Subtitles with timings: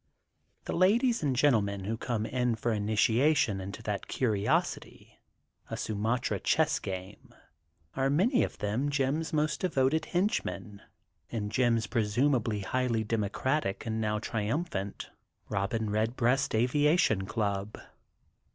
[0.65, 5.19] The ladies and gentlemen who come in for initiation into that curiosity,
[5.69, 7.35] a Sumatra chess game
[7.95, 10.79] are many of them Jim's most devoted henchojen
[11.29, 15.11] in Jim's presumably highly demo cratic and now triumphant
[15.51, 17.77] Bobin Redbreast Aviation Club.